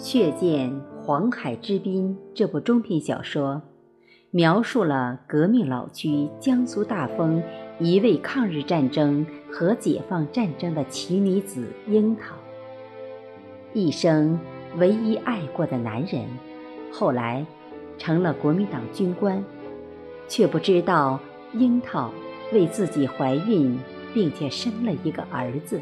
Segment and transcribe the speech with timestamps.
[0.00, 3.60] 血溅黄海之滨这部中篇小说，
[4.30, 7.42] 描述了革命老区江苏大丰
[7.78, 12.34] 一位抗日战争和解放战争的奇女子樱桃，
[13.74, 14.40] 一生
[14.78, 16.24] 唯一爱过的男人，
[16.90, 17.44] 后来
[17.98, 19.44] 成了国民党军官，
[20.26, 21.20] 却不知道
[21.52, 22.10] 樱桃
[22.54, 23.78] 为自己怀孕，
[24.14, 25.78] 并且生了一个儿子。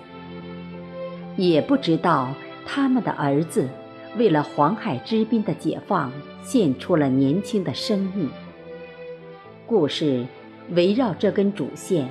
[1.37, 2.31] 也不知道
[2.67, 3.69] 他们的儿子
[4.17, 6.13] 为了黄海之滨的解放，
[6.43, 8.29] 献出了年轻的生命。
[9.67, 10.27] 故事
[10.71, 12.09] 围绕这根主线，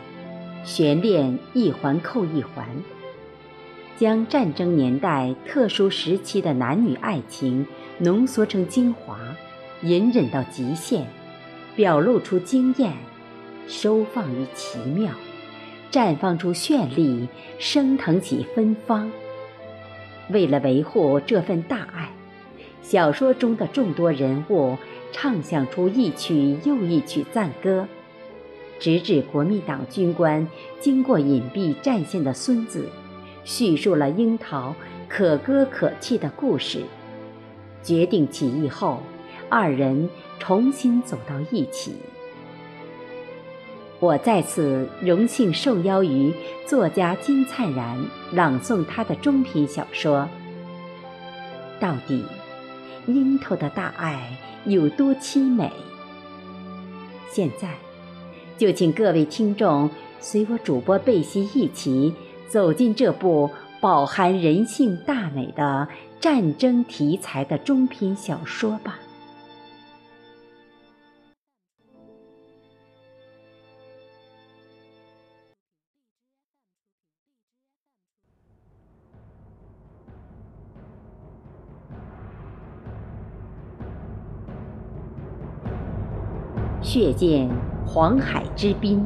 [0.64, 2.68] 悬念一环扣一环，
[3.98, 7.66] 将战争年代特殊时期的男女爱情
[7.98, 9.18] 浓缩成精华，
[9.82, 11.08] 隐忍到极限，
[11.76, 12.94] 表露出惊艳，
[13.68, 15.12] 收放于奇妙。
[15.90, 17.27] 绽放出绚丽，
[17.58, 19.10] 升腾起芬芳。
[20.30, 22.12] 为了维护这份大爱，
[22.82, 24.78] 小说中的众多人物
[25.12, 27.88] 唱响出一曲又一曲赞歌，
[28.80, 30.48] 直至国民党军官
[30.80, 32.88] 经过隐蔽战线的孙子，
[33.44, 34.76] 叙述了樱桃
[35.08, 36.82] 可歌可泣的故事。
[37.82, 39.02] 决定起义后，
[39.50, 41.94] 二人重新走到一起。
[43.99, 46.31] 我在此荣幸受邀于
[46.67, 47.98] 作家金灿然
[48.31, 50.29] 朗诵他的中篇小说。
[51.79, 52.23] 到底，
[53.07, 55.71] 樱桃的大爱有多凄美？
[57.31, 57.75] 现在，
[58.57, 62.13] 就请各位听众随我主播贝西一起
[62.48, 65.88] 走进这部饱含人性大美的
[66.19, 69.00] 战争题材的中篇小说吧。
[86.82, 87.50] 血溅
[87.86, 89.04] 黄海之滨，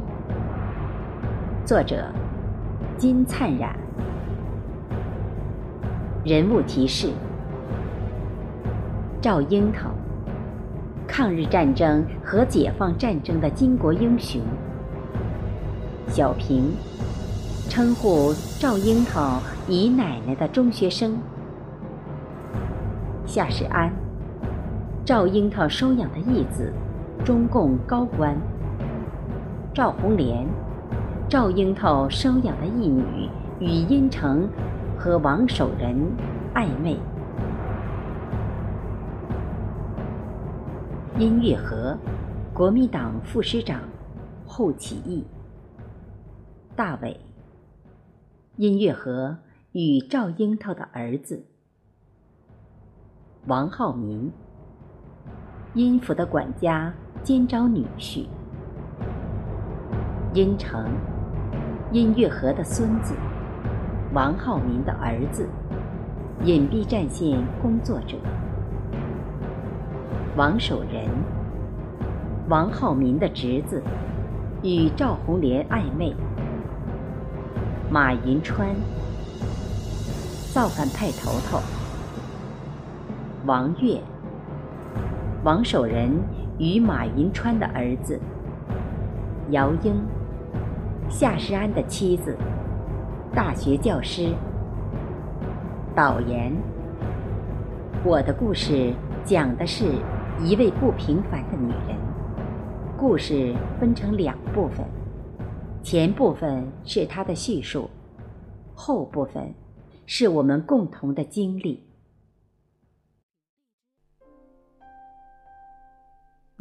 [1.66, 2.12] 作者
[2.98, 3.74] 金灿然。
[6.26, 7.10] 人物提示：
[9.22, 9.90] 赵樱桃，
[11.08, 14.42] 抗日战争和解放战争的巾帼英雄。
[16.08, 16.74] 小平，
[17.70, 21.18] 称呼赵樱桃姨奶奶的中学生。
[23.26, 23.90] 夏世安，
[25.06, 26.72] 赵樱桃收养的义子。
[27.24, 28.36] 中共高官
[29.76, 30.48] 赵红莲，
[31.30, 34.50] 赵樱桃收养的义女，与殷城
[34.98, 35.96] 和王守仁
[36.56, 36.98] 暧昧。
[41.20, 41.96] 殷月和，
[42.56, 43.81] 国民党副师长，
[44.48, 45.24] 后起义。
[46.76, 47.20] 大伟，
[48.56, 49.38] 殷月和
[49.74, 51.46] 与赵樱桃的儿子。
[53.46, 54.31] 王浩民，
[55.74, 56.94] 殷府的管家。
[57.24, 58.26] 兼招女婿，
[60.34, 60.90] 殷城，
[61.92, 63.14] 殷月河的孙子，
[64.12, 65.48] 王浩民的儿子，
[66.44, 68.18] 隐蔽战线工作者，
[70.36, 71.08] 王守仁，
[72.50, 73.84] 王浩民的侄子，
[74.64, 76.16] 与赵红莲暧昧，
[77.92, 78.68] 马银川，
[80.52, 81.62] 造反派头头，
[83.46, 84.02] 王月，
[85.44, 86.19] 王守仁。
[86.59, 88.19] 与马银川的儿子
[89.50, 90.00] 姚英，
[91.09, 92.38] 夏世安的妻子，
[93.34, 94.31] 大学教师。
[95.96, 96.53] 导言：
[98.06, 98.94] 我的故事
[99.25, 99.85] 讲的是
[100.44, 101.97] 一位不平凡的女人。
[102.96, 104.85] 故事分成两部分，
[105.81, 107.90] 前部分是她的叙述，
[108.75, 109.51] 后部分
[110.06, 111.84] 是我们共同的经历。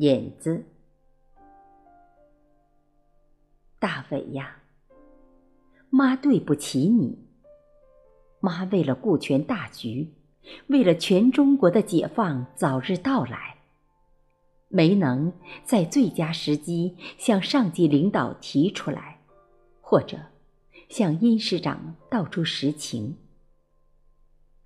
[0.01, 0.65] 引子，
[3.79, 4.57] 大伟呀，
[5.91, 7.19] 妈对不起你。
[8.41, 10.15] 妈为了顾全大局，
[10.69, 13.59] 为了全中国的解放早日到来，
[14.69, 15.35] 没能
[15.67, 19.21] 在最佳时机向上级领导提出来，
[19.83, 20.19] 或者
[20.89, 23.19] 向殷师长道出实情。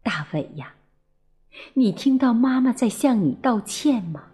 [0.00, 0.76] 大伟呀，
[1.72, 4.30] 你听到妈妈在向你道歉吗？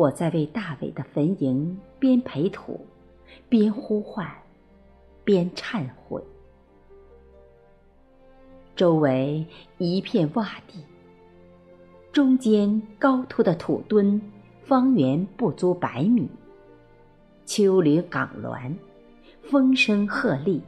[0.00, 2.86] 我在为大伟的坟茔边培土，
[3.50, 4.26] 边呼唤，
[5.24, 6.22] 边忏悔。
[8.74, 9.44] 周围
[9.76, 10.82] 一片洼地，
[12.12, 14.18] 中间高凸的土墩，
[14.62, 16.26] 方圆不足百米。
[17.44, 18.74] 丘陵岗峦，
[19.42, 20.62] 风声鹤唳。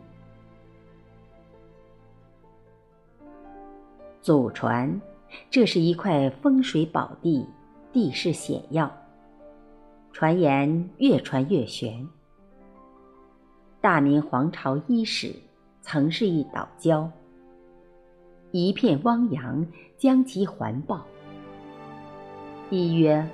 [4.21, 5.01] 祖传，
[5.49, 7.47] 这是一块风水宝地，
[7.95, 8.95] 地势险要。
[10.13, 12.07] 传言越传越玄。
[13.81, 15.35] 大明皇朝伊始，
[15.81, 17.09] 曾是一岛礁，
[18.51, 19.67] 一片汪洋
[19.97, 21.03] 将其环抱。
[22.69, 23.27] 一曰，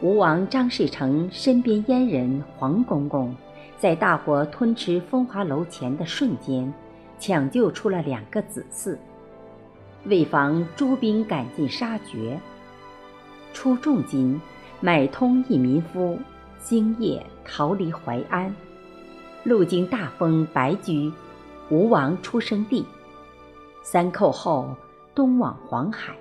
[0.00, 3.34] 吴王张士诚身边阉人黄公公，
[3.78, 6.72] 在大火吞吃风华楼前的瞬间，
[7.18, 8.96] 抢救出了两个子嗣。
[10.06, 12.40] 为防诸兵赶尽杀绝，
[13.52, 14.40] 出重金
[14.80, 16.18] 买通一民夫，
[16.58, 18.54] 星夜逃离淮安。
[19.42, 21.10] 路经大丰白居，
[21.70, 22.84] 吴王出生地。
[23.82, 24.76] 三寇后，
[25.14, 26.14] 东往黄海，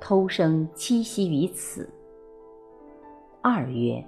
[0.00, 1.88] 偷生栖息于此。
[3.42, 4.02] 二月，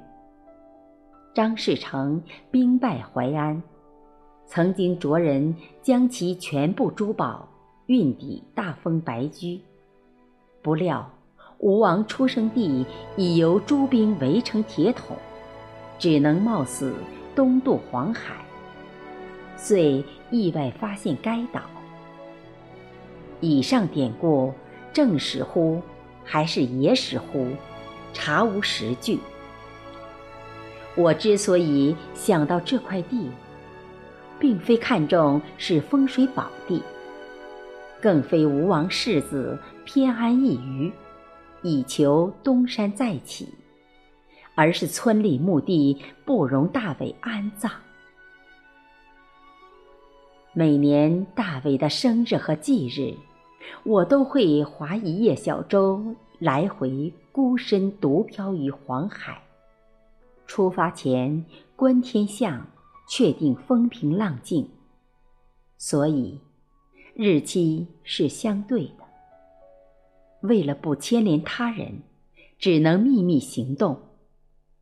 [1.34, 3.62] 张士诚兵败淮安，
[4.46, 7.46] 曾经着人将其全部珠宝
[7.86, 9.60] 运抵大丰白居，
[10.62, 11.10] 不料
[11.60, 12.86] 吴王出生地
[13.16, 15.16] 已由诸兵围成铁桶，
[15.98, 16.94] 只能冒死。
[17.32, 18.34] 东渡黄海，
[19.56, 21.62] 遂意外发现该岛。
[23.38, 24.52] 以上典故
[24.92, 25.80] 正史乎，
[26.24, 27.46] 还是野史乎？
[28.12, 29.20] 查无实据。
[30.96, 33.30] 我之所以想到这块地，
[34.38, 36.82] 并非看重是风水宝地，
[38.02, 40.92] 更非吴王世子偏安一隅，
[41.62, 43.48] 以求东山再起。
[44.56, 45.96] 而是村里墓地
[46.26, 47.70] 不容大伟安葬。
[50.52, 53.14] 每年大伟的生日和忌日，
[53.84, 59.40] 我都会划一叶小舟来回孤身独漂于黄海。
[60.46, 62.66] 出发前观天象，
[63.08, 64.68] 确定风平浪静，
[65.78, 66.38] 所以
[67.14, 68.90] 日期是相对。
[70.42, 72.02] 为了不牵连他人，
[72.58, 74.06] 只能秘密行动。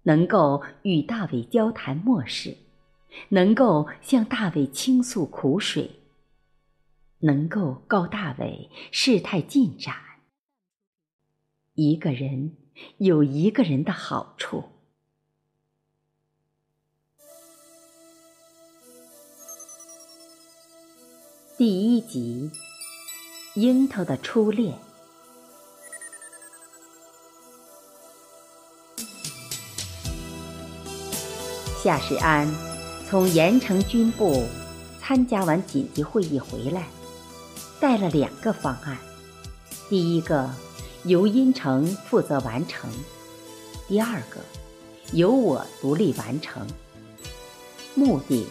[0.05, 2.57] 能够与大伟交谈末世，
[3.29, 5.91] 能够向大伟倾诉苦水，
[7.19, 9.95] 能够告大伟事态进展。
[11.75, 12.57] 一个人
[12.97, 14.65] 有一个人的好处。
[21.59, 22.51] 第一集，
[23.57, 24.88] 樱桃的初恋。
[31.89, 32.47] 夏世安
[33.09, 34.45] 从盐城军部
[35.01, 36.85] 参加完紧急会议回来，
[37.81, 38.99] 带了两个方案：
[39.89, 40.51] 第一个
[41.05, 42.91] 由殷城负责完成；
[43.89, 44.39] 第二个
[45.15, 46.67] 由我独立完成。
[47.95, 48.47] 目的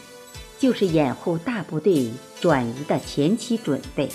[0.58, 2.12] 就是掩护大部队
[2.42, 4.10] 转移的前期准备。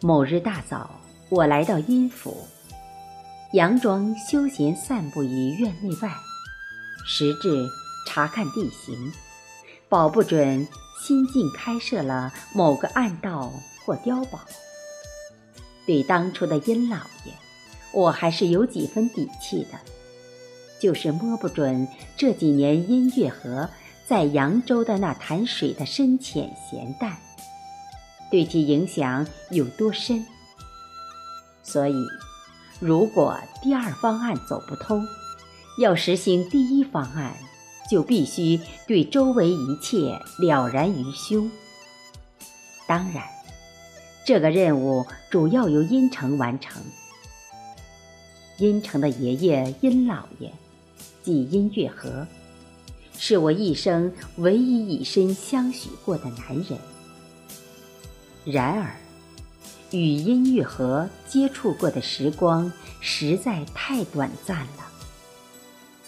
[0.00, 2.46] 某日大早，我来到殷府，
[3.54, 6.14] 佯装休闲散步于院内外。
[7.04, 7.68] 实质
[8.06, 9.12] 查看地形，
[9.88, 10.66] 保不准
[11.00, 13.52] 新近开设了某个暗道
[13.84, 14.40] 或碉堡。
[15.86, 17.32] 对当初的殷老爷，
[17.92, 19.78] 我还是有几分底气的，
[20.80, 23.68] 就是摸不准这几年殷月河
[24.06, 27.16] 在扬州的那潭水的深浅咸淡，
[28.30, 30.24] 对其影响有多深。
[31.62, 31.94] 所以，
[32.78, 35.04] 如果第二方案走不通，
[35.80, 37.34] 要实行第一方案，
[37.90, 41.50] 就必须对周围一切了然于胸。
[42.86, 43.24] 当然，
[44.26, 46.82] 这个任务主要由殷城完成。
[48.58, 50.52] 殷城的爷爷殷老爷，
[51.22, 52.26] 即殷月河，
[53.16, 56.78] 是我一生唯一以身相许过的男人。
[58.44, 58.94] 然而，
[59.92, 62.70] 与殷月河接触过的时光
[63.00, 64.89] 实在太短暂了。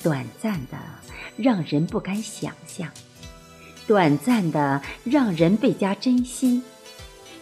[0.02, 0.76] 短暂的，
[1.36, 2.88] 让人不敢想象；
[3.86, 6.60] 短暂的，让人倍加珍惜；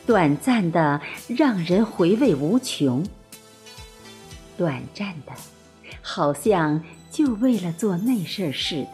[0.07, 3.03] 短暂的，让人回味无穷；
[4.59, 5.33] 短暂的，
[6.03, 8.91] 好像就为了做那事儿似的。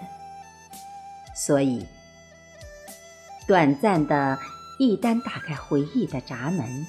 [1.34, 1.84] 所以，
[3.48, 4.38] 短暂的，
[4.78, 6.86] 一旦打开回忆的闸门，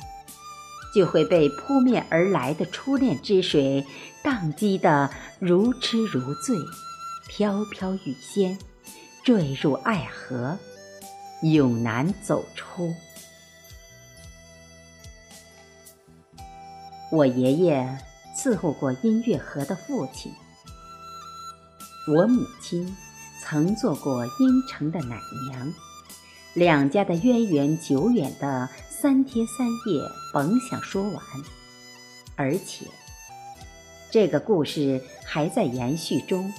[0.98, 3.86] 就会被扑面而来的初恋之水。
[4.24, 6.58] 荡击的如痴如醉，
[7.30, 8.58] 飘飘欲仙，
[9.24, 10.58] 坠入爱河，
[11.44, 12.92] 永难走出。
[17.12, 17.98] 我爷爷
[18.36, 20.34] 伺候过音乐盒的父亲，
[22.16, 22.98] 我母亲
[23.44, 25.74] 曾做过阴城的奶娘，
[26.58, 30.02] 两家的渊源久远的三天三夜，
[30.34, 31.24] 甭想说完。
[32.36, 32.88] 而且，
[34.10, 36.52] 这个故事还在延续中，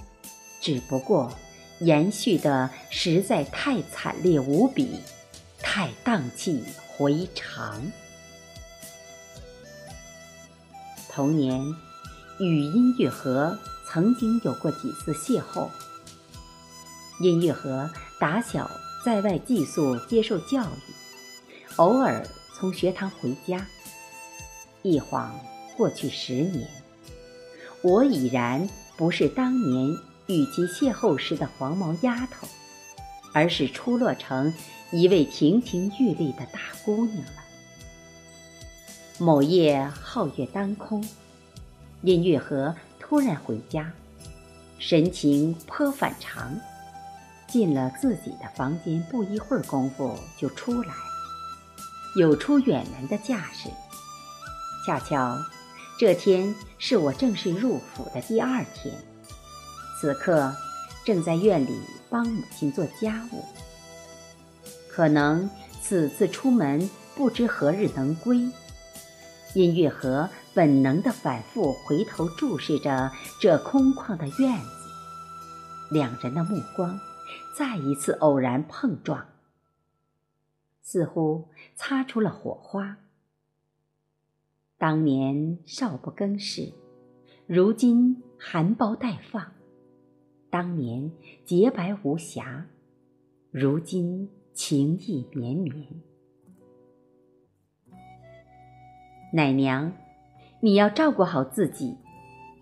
[0.61, 1.33] 只不过
[1.81, 5.00] 延续的实在太惨烈无比，
[5.61, 7.83] 太荡气回肠。
[11.11, 11.61] 童年，
[12.38, 15.69] 与音乐盒曾经有过几次邂逅。
[17.19, 17.90] 音乐盒
[18.21, 18.71] 打小
[19.05, 20.93] 在外寄宿接受教育，
[21.76, 23.67] 偶尔从学堂回家，
[24.83, 25.35] 一晃。
[25.76, 26.69] 过去十年，
[27.83, 32.49] 我已然不是当年与其邂逅时的黄毛丫头，
[33.33, 34.52] 而是出落成
[34.90, 37.45] 一位亭亭玉立的大姑娘了。
[39.19, 41.09] 某夜皓月当空，
[42.02, 43.93] 音乐盒突然回家，
[44.81, 46.59] 神情颇反常。
[47.49, 50.95] 进了自己的房间，不一会儿功夫就出来，
[52.17, 53.69] 有出远门的架势。
[54.87, 55.37] 恰巧。
[56.00, 58.95] 这天是我正式入府的第二天，
[60.00, 60.55] 此刻
[61.05, 61.76] 正在院里
[62.09, 63.45] 帮母亲做家务。
[64.88, 65.50] 可能
[65.83, 68.49] 此次出门不知何日能归，
[69.55, 74.71] 音乐盒本能的反复回头注视着这空旷的院子，
[75.90, 76.97] 两人的目光
[77.56, 79.26] 再一次偶然碰撞，
[80.80, 82.99] 似乎擦出了火花。
[84.76, 86.73] 当年少不更事，
[87.47, 89.52] 如今含苞待放；
[90.50, 91.11] 当年
[91.44, 92.66] 洁白无瑕，
[93.50, 95.87] 如今情意绵绵。
[99.35, 99.92] 奶娘，
[100.61, 101.99] 你要照顾好自己，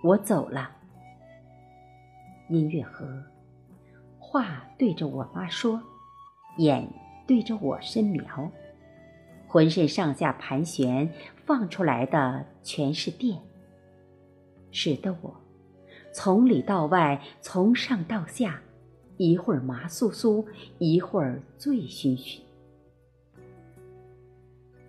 [0.02, 0.76] 我走了。
[2.49, 3.23] 音乐盒，
[4.28, 5.80] 话对着我妈说，
[6.56, 6.92] 眼
[7.28, 8.50] 对着我深瞄。
[9.47, 11.09] 浑身上下盘旋，
[11.45, 13.38] 放出来的全是电，
[14.73, 15.33] 使得我
[16.12, 18.61] 从里到外，从上到下，
[19.16, 20.45] 一会儿麻酥酥，
[20.78, 22.40] 一会儿醉醺醺。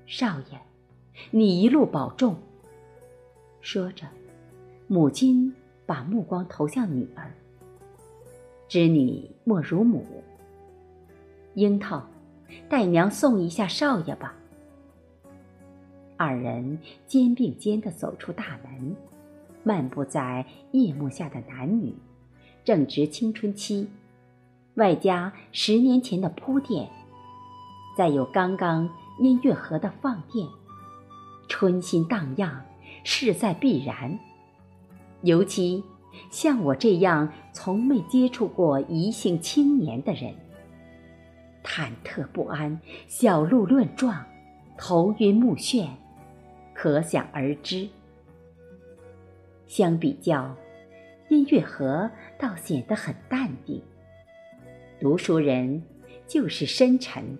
[0.08, 0.60] 少爷，
[1.29, 2.36] 你一路保重。
[3.62, 4.08] 说着，
[4.88, 5.53] 母亲
[5.86, 7.32] 把目光投向女儿。
[8.68, 10.06] 知女莫如母。
[11.54, 12.06] 樱桃，
[12.70, 14.36] 带娘送一下少爷吧。
[16.18, 18.96] 二人肩并肩地走出大门，
[19.64, 21.94] 漫步在夜幕下的男女，
[22.64, 23.88] 正值青春期，
[24.76, 26.90] 外加十年前的铺垫，
[27.98, 30.48] 再有刚刚音乐盒的放电，
[31.48, 32.66] 春心荡漾，
[33.04, 34.20] 势在必然。
[35.22, 35.84] 尤其
[36.32, 40.34] 像我这样从没接触过异性青年的人，
[41.64, 44.26] 忐忑不安，小鹿乱撞，
[44.78, 45.88] 头晕目眩。
[46.74, 47.90] 可想而知。
[49.66, 50.56] 相比较，
[51.28, 52.08] 音乐盒
[52.38, 53.82] 倒显得很淡定。
[55.00, 55.82] 读书人
[56.28, 57.38] 就是深沉，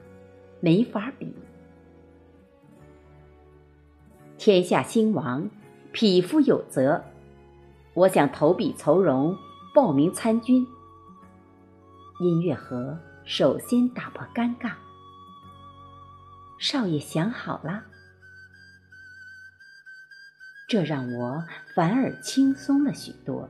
[0.60, 1.32] 没法比。
[4.40, 5.48] 天下兴亡，
[5.92, 7.04] 匹夫有责。
[7.98, 9.36] 我想投笔从戎，
[9.74, 10.68] 报名参军。
[12.20, 14.74] 音乐盒首先打破尴尬。
[16.60, 17.84] 少爷想好了。
[20.68, 23.50] 这让我反而轻松了许多，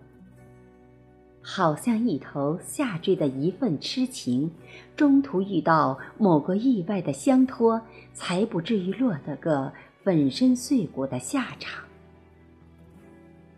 [1.42, 4.50] 好像一头下坠的一份痴情，
[4.96, 7.82] 中途遇到某个意外的相托，
[8.14, 9.74] 才不至于落得个
[10.06, 11.84] 粉身碎骨的下场。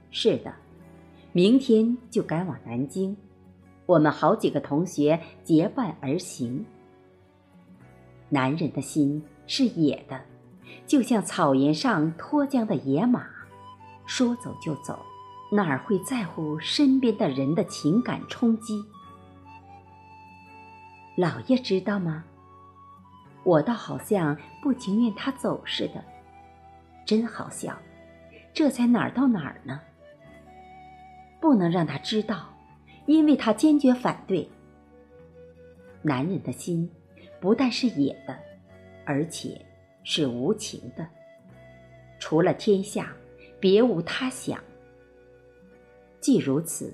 [0.09, 0.51] 是的，
[1.39, 3.15] 明天就赶往南京，
[3.85, 6.65] 我们好几个同学结伴而行。
[8.27, 10.19] 男人的心是野的，
[10.85, 13.25] 就像草原上脱缰的野马。
[14.05, 14.99] 说走就走，
[15.49, 18.83] 哪儿会在乎身边的人的情感冲击？
[21.15, 22.25] 老爷知道吗？
[23.45, 26.03] 我倒好像不情愿他走似的，
[27.05, 27.79] 真好笑。
[28.53, 29.79] 这才哪儿到哪儿呢？
[31.39, 32.49] 不能让他知道，
[33.05, 34.47] 因为他坚决反对。
[36.01, 36.89] 男人的心
[37.39, 38.37] 不但是野的，
[39.05, 39.59] 而且
[40.03, 41.07] 是无情的。
[42.19, 43.13] 除了天下。
[43.59, 44.57] 别无他想。
[46.21, 46.93] 既如此，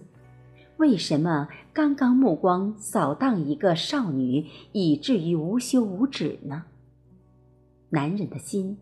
[0.77, 6.65] 为什么刚刚目光扫荡一个少女，以至于无休无止呢？
[7.89, 8.77] 男人的心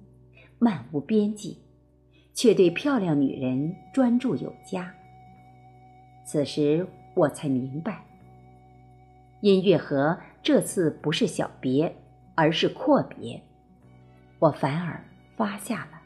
[0.60, 1.58] 漫无边际，
[2.34, 4.96] 却对漂亮女人专注有加。
[6.26, 8.06] 此时我才明白，
[9.42, 11.96] 音乐盒这次不是小别，
[12.36, 13.42] 而是阔别，
[14.40, 15.04] 我反而
[15.36, 16.02] 发下了。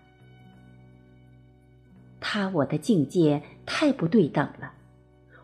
[2.20, 4.74] 他我的境界太不对等了，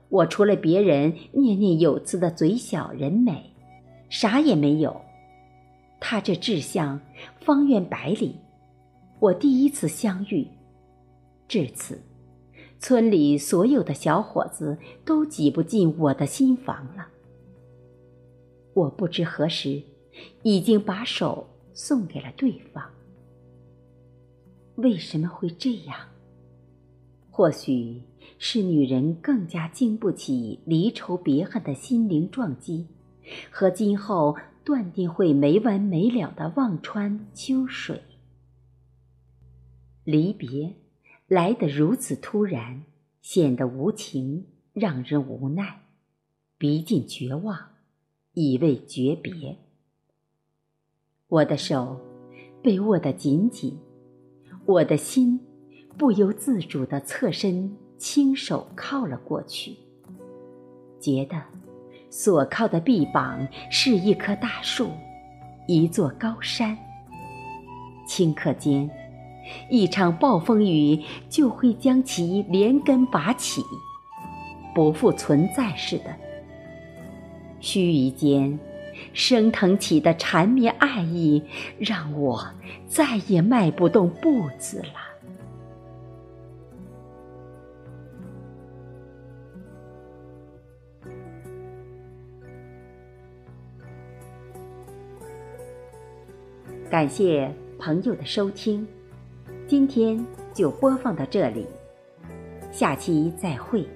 [0.09, 3.51] 我除了别人念念有词的嘴小人美，
[4.09, 5.01] 啥也没有。
[5.99, 6.99] 他这志向
[7.39, 8.37] 方圆百里，
[9.19, 10.45] 我第一次相遇，
[11.47, 12.01] 至此，
[12.83, 17.07] 村里所有的小伙子都挤不进我的心房了。
[18.73, 19.81] 我不知何时，
[20.41, 22.83] 已经把手送给了对方。
[24.75, 25.97] 为什么会这样？
[27.31, 28.01] 或许
[28.37, 32.87] 是女人更加经不起离愁别恨的心灵撞击，
[33.49, 34.35] 和今后
[34.65, 38.01] 断定会没完没了的望穿秋水。
[40.03, 40.75] 离别
[41.27, 42.83] 来得如此突然，
[43.21, 45.81] 显得无情，让人无奈，
[46.57, 47.57] 逼近绝望。
[48.35, 49.55] 以为诀别，
[51.27, 51.99] 我的手
[52.63, 53.77] 被握得紧紧，
[54.65, 55.39] 我的心
[55.99, 59.75] 不由自主地侧身，轻手靠了过去，
[60.99, 61.39] 觉得
[62.09, 64.89] 所靠的臂膀是一棵大树，
[65.67, 66.75] 一座高山。
[68.07, 68.89] 顷刻间，
[69.69, 73.61] 一场暴风雨就会将其连根拔起，
[74.73, 76.05] 不复存在似的。
[77.59, 78.59] 须臾间，
[79.13, 81.43] 升腾起的缠绵爱意，
[81.77, 82.45] 让我
[82.87, 84.85] 再也迈不动步子了。
[96.89, 98.87] 感谢朋友的收听，
[99.65, 101.65] 今天就播放到这里，
[102.71, 103.87] 下期再会。